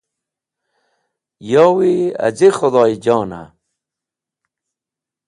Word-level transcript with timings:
Yowi 1.51 1.93
az̃i 2.27 2.49
Khũdhoyjon 2.55 3.31
a. 3.41 3.43